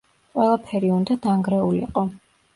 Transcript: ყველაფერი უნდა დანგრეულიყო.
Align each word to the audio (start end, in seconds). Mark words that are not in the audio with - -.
ყველაფერი 0.37 0.89
უნდა 0.95 1.19
დანგრეულიყო. 1.27 2.07